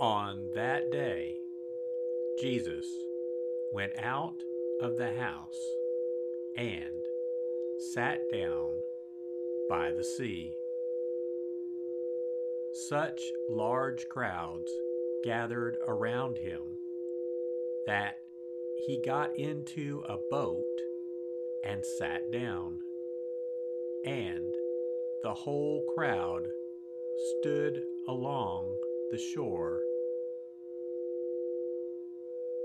[0.00, 1.36] On that day,
[2.40, 2.86] Jesus
[3.70, 4.42] went out
[4.80, 5.60] of the house
[6.56, 7.04] and
[7.92, 8.70] sat down
[9.68, 10.54] by the sea.
[12.88, 14.72] Such large crowds
[15.22, 16.62] gathered around him
[17.86, 18.14] that
[18.86, 20.64] he got into a boat
[21.62, 22.78] and sat down,
[24.06, 24.50] and
[25.22, 26.46] the whole crowd
[27.42, 28.74] stood along
[29.10, 29.82] the shore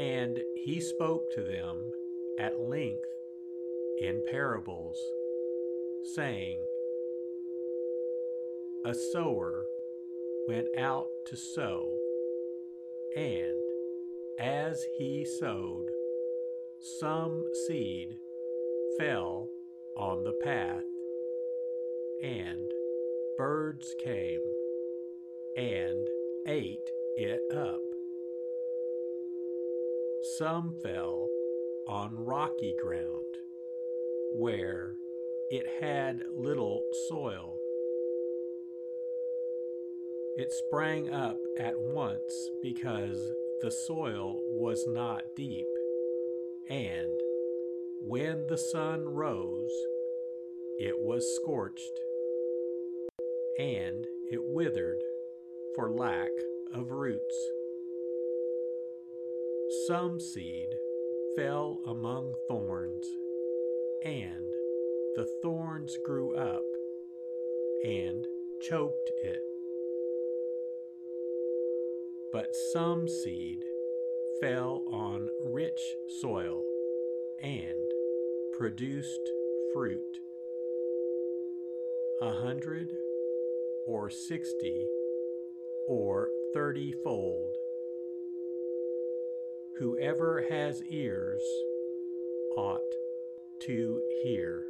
[0.00, 1.76] and he spoke to them
[2.38, 3.04] at length
[4.00, 4.98] in parables,
[6.14, 6.58] saying,
[8.86, 9.62] A sower
[10.48, 11.94] went out to sow,
[13.14, 13.60] and
[14.38, 15.90] as he sowed,
[17.00, 18.16] some seed
[18.98, 19.50] fell
[19.98, 20.82] on the path,
[22.22, 22.70] and
[23.36, 24.40] birds came
[25.58, 26.08] and
[26.46, 27.89] ate it up.
[30.22, 31.28] Some fell
[31.88, 33.24] on rocky ground,
[34.34, 34.96] where
[35.50, 37.56] it had little soil.
[40.36, 45.66] It sprang up at once because the soil was not deep,
[46.68, 47.18] and
[48.02, 49.72] when the sun rose,
[50.78, 51.98] it was scorched,
[53.58, 55.00] and it withered
[55.74, 56.30] for lack
[56.74, 57.59] of roots.
[59.90, 60.68] Some seed
[61.34, 63.04] fell among thorns,
[64.04, 64.44] and
[65.16, 66.62] the thorns grew up
[67.84, 68.24] and
[68.62, 69.42] choked it.
[72.32, 73.64] But some seed
[74.40, 75.80] fell on rich
[76.20, 76.62] soil
[77.42, 77.90] and
[78.56, 79.28] produced
[79.74, 80.20] fruit.
[82.22, 82.92] a hundred
[83.88, 84.86] or sixty
[85.88, 87.56] or thirty fold.
[89.80, 91.40] Whoever has ears
[92.54, 92.80] ought
[93.62, 94.69] to hear.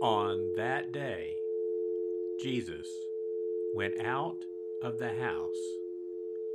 [0.00, 1.34] On that day,
[2.40, 2.86] Jesus
[3.74, 4.44] went out
[4.80, 5.76] of the house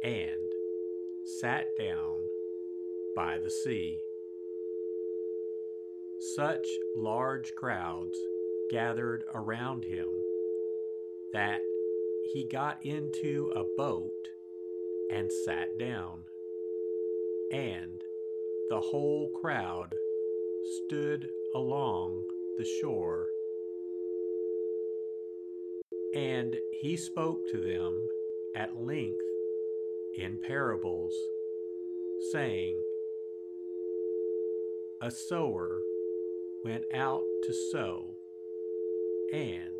[0.01, 0.53] and
[1.41, 2.21] sat down
[3.17, 3.99] by the sea.
[6.37, 8.17] Such large crowds
[8.71, 10.07] gathered around him
[11.33, 11.59] that
[12.31, 14.29] he got into a boat
[15.11, 16.23] and sat down,
[17.51, 18.01] and
[18.69, 19.93] the whole crowd
[20.85, 22.23] stood along
[22.57, 23.27] the shore.
[26.15, 28.07] And he spoke to them
[28.55, 29.23] at length
[30.17, 31.13] in parables,
[32.31, 32.79] saying,
[35.01, 35.81] A sower
[36.63, 38.15] went out to sow,
[39.33, 39.73] and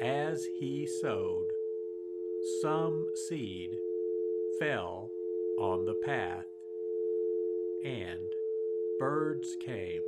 [0.00, 1.48] as he sowed,
[2.62, 3.70] some seed
[4.60, 5.10] fell
[5.58, 6.46] on the path,
[7.84, 8.32] and
[9.00, 10.02] birds came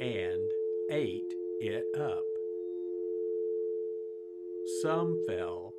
[0.00, 0.50] and
[0.90, 2.24] ate it up.
[4.82, 5.72] Some fell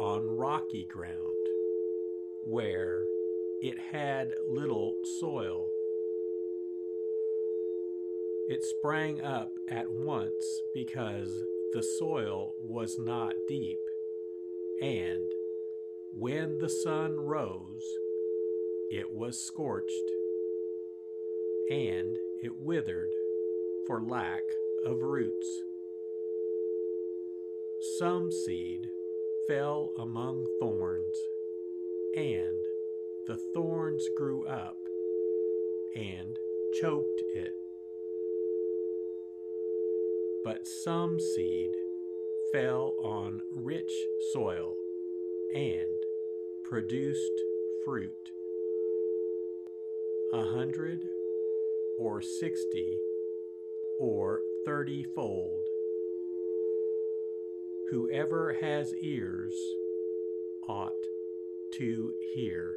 [0.00, 1.36] on rocky ground
[2.44, 3.04] where
[3.60, 5.68] it had little soil.
[8.48, 11.30] It sprang up at once because
[11.72, 13.78] the soil was not deep,
[14.80, 15.30] and
[16.14, 17.84] when the sun rose,
[18.90, 20.10] it was scorched,
[21.70, 23.10] and it withered
[23.88, 24.42] for lack
[24.84, 25.62] of roots.
[27.98, 28.86] Some seed
[29.48, 31.16] fell among thorns,
[32.14, 32.58] and
[33.26, 34.76] the thorns grew up
[35.96, 36.36] and
[36.82, 37.54] choked it.
[40.44, 41.70] But some seed
[42.52, 43.90] fell on rich
[44.34, 44.76] soil
[45.54, 45.98] and
[46.64, 47.32] produced
[47.86, 48.12] fruit.
[50.34, 51.00] A hundred
[51.98, 52.98] or sixty
[53.98, 55.64] or thirtyfold.
[57.90, 59.54] Whoever has ears
[60.68, 60.92] ought
[61.78, 62.76] to hear.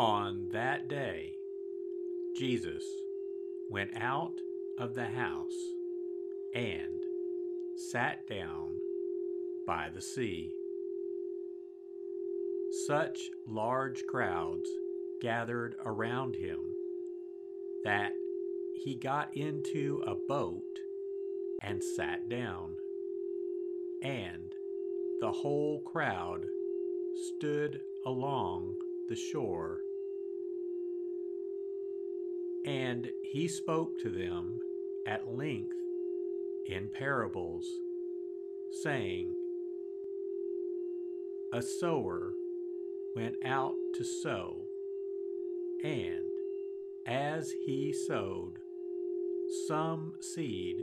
[0.00, 1.34] On that day,
[2.34, 2.82] Jesus
[3.68, 4.32] went out
[4.78, 5.58] of the house
[6.54, 7.04] and
[7.92, 8.78] sat down
[9.66, 10.54] by the sea.
[12.86, 14.70] Such large crowds
[15.20, 16.60] gathered around him
[17.84, 18.12] that
[18.82, 20.78] he got into a boat
[21.60, 22.74] and sat down,
[24.02, 24.50] and
[25.20, 26.46] the whole crowd
[27.36, 28.76] stood along
[29.10, 29.80] the shore
[32.64, 34.58] and he spoke to them
[35.06, 35.76] at length
[36.66, 37.66] in parables,
[38.82, 39.34] saying,
[41.52, 42.32] A sower
[43.16, 44.62] went out to sow,
[45.82, 46.30] and
[47.06, 48.58] as he sowed,
[49.66, 50.76] some seed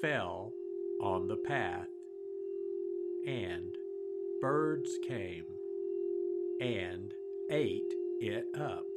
[0.00, 0.52] fell
[1.00, 1.88] on the path,
[3.26, 3.76] and
[4.40, 5.44] birds came
[6.60, 7.12] and
[7.50, 8.95] ate it up.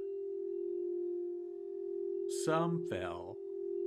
[2.50, 3.38] Some fell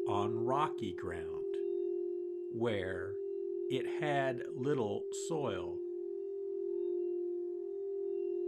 [0.07, 1.57] on rocky ground,
[2.53, 3.15] where
[3.69, 5.81] it had little soil.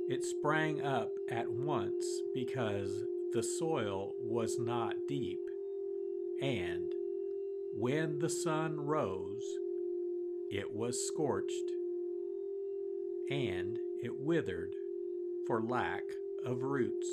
[0.09, 2.92] It sprang up at once because
[3.33, 5.40] the soil was not deep,
[6.40, 6.92] and
[7.76, 9.42] when the sun rose,
[10.49, 11.73] it was scorched,
[13.30, 14.76] and it withered
[15.49, 16.04] for lack
[16.47, 17.09] of roots.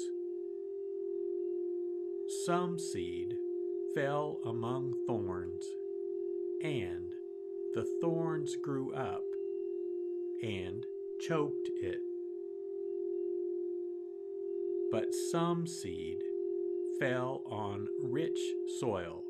[2.45, 3.35] Some seed
[3.93, 5.63] fell among thorns,
[6.63, 7.11] and
[7.75, 9.23] the thorns grew up
[10.41, 10.83] and
[11.19, 11.99] choked it.
[14.91, 16.17] But some seed
[16.99, 18.39] fell on rich
[18.79, 19.23] soil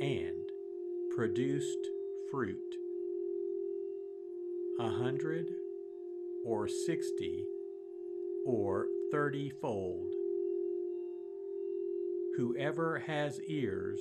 [0.00, 0.48] and
[1.14, 1.88] produced
[2.30, 2.56] fruit.
[4.78, 5.50] A hundred
[6.46, 7.44] or sixty
[8.46, 10.14] or thirty fold.
[12.40, 14.00] Whoever has ears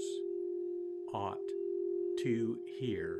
[1.13, 1.35] ought
[2.23, 3.19] to hear.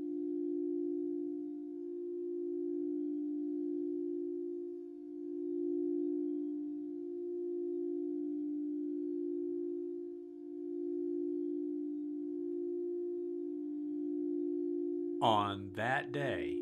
[15.77, 16.57] That day,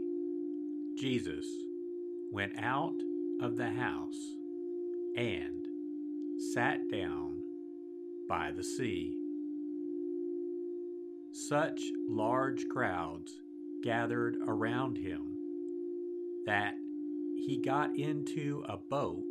[0.96, 1.46] Jesus
[2.32, 2.94] went out
[3.42, 4.36] of the house
[5.16, 5.66] and
[6.54, 7.42] sat down
[8.28, 9.18] by the sea.
[11.32, 13.42] Such large crowds
[13.84, 15.38] gathered around him
[16.46, 16.76] that
[17.36, 19.24] he got into a boat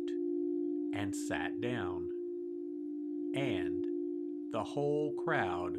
[0.93, 2.09] and sat down,
[3.33, 3.85] and
[4.51, 5.77] the whole crowd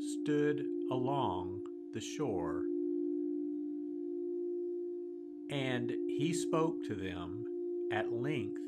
[0.00, 1.60] stood along
[1.94, 2.64] the shore.
[5.52, 7.44] And he spoke to them
[7.92, 8.62] at length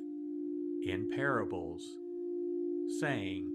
[0.85, 1.97] in parables,
[3.01, 3.51] saying,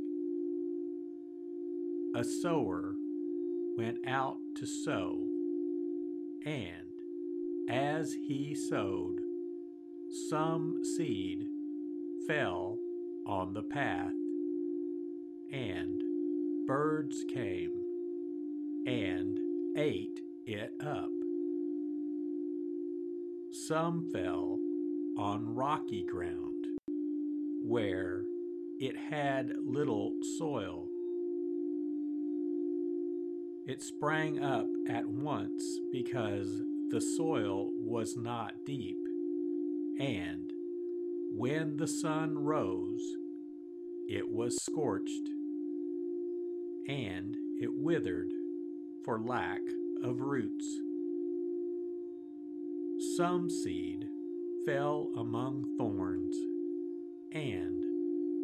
[2.15, 2.95] A sower
[3.77, 5.24] went out to sow,
[6.43, 9.19] and as he sowed,
[10.29, 11.45] some seed
[12.25, 12.79] fell
[13.27, 14.12] on the path,
[15.53, 16.01] and
[16.65, 17.74] birds came
[18.88, 19.38] and
[19.77, 21.18] ate it up.
[23.51, 24.60] Some fell
[25.18, 26.65] on rocky ground,
[27.63, 28.22] where
[28.79, 30.88] it had little soil.
[33.65, 39.00] It sprang up at once because the soil was not deep,
[40.00, 40.51] and
[41.32, 43.01] when the sun rose,
[44.08, 45.27] it was scorched,
[46.88, 48.29] and it withered
[49.03, 49.62] for lack
[50.03, 50.88] of roots.
[53.19, 54.07] Some seed
[54.65, 56.38] fell among thorns,
[57.33, 57.83] and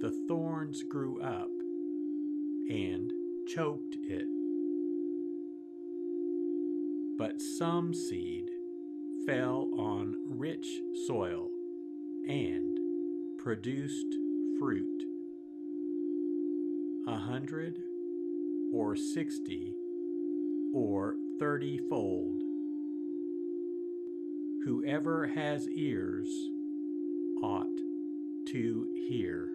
[0.01, 1.49] the thorns grew up
[2.69, 3.09] and
[3.47, 4.27] choked it.
[7.17, 8.49] But some seed
[9.25, 10.67] fell on rich
[11.07, 11.47] soil
[12.27, 12.77] and
[13.39, 14.13] produced
[14.59, 15.03] fruit.
[17.07, 17.77] A hundred
[18.73, 19.73] or sixty
[20.73, 22.44] or thirtyfold.
[24.65, 26.27] Whoever has ears
[27.43, 27.67] ought
[28.47, 29.54] to hear.